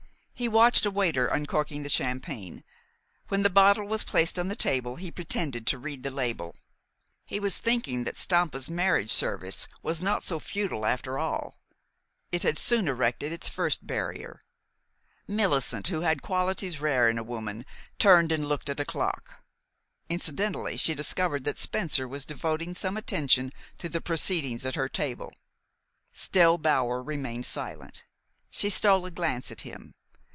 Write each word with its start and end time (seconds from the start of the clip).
He 0.41 0.47
watched 0.47 0.87
a 0.87 0.89
waiter 0.89 1.27
uncorking 1.27 1.83
the 1.83 1.87
champagne. 1.89 2.63
When 3.27 3.43
the 3.43 3.49
bottle 3.51 3.85
was 3.85 4.03
placed 4.03 4.39
on 4.39 4.47
the 4.47 4.55
table 4.55 4.95
he 4.95 5.11
pretended 5.11 5.67
to 5.67 5.77
read 5.77 6.01
the 6.01 6.09
label. 6.09 6.55
He 7.27 7.39
was 7.39 7.59
thinking 7.59 8.05
that 8.05 8.17
Stampa's 8.17 8.67
marriage 8.67 9.11
service 9.13 9.67
was 9.83 10.01
not 10.01 10.23
so 10.23 10.39
futile, 10.39 10.83
after 10.87 11.19
all. 11.19 11.59
It 12.31 12.41
had 12.41 12.57
soon 12.57 12.87
erected 12.87 13.31
its 13.31 13.49
first 13.49 13.85
barrier. 13.85 14.43
Millicent, 15.27 15.89
who 15.89 16.01
had 16.01 16.23
qualities 16.23 16.81
rare 16.81 17.07
in 17.07 17.19
a 17.19 17.23
woman, 17.23 17.63
turned 17.99 18.31
and 18.31 18.47
looked 18.49 18.67
at 18.67 18.79
a 18.79 18.83
clock. 18.83 19.43
Incidentally, 20.09 20.75
she 20.75 20.95
discovered 20.95 21.43
that 21.43 21.59
Spencer 21.59 22.07
was 22.07 22.25
devoting 22.25 22.73
some 22.73 22.97
attention 22.97 23.53
to 23.77 23.87
the 23.87 24.01
proceedings 24.01 24.65
at 24.65 24.73
her 24.73 24.89
table. 24.89 25.31
Still 26.13 26.57
Bower 26.57 27.03
remained 27.03 27.45
silent. 27.45 28.05
She 28.49 28.71
stole 28.71 29.05
a 29.05 29.11
glance 29.11 29.51
at 29.51 29.61
him. 29.61 29.93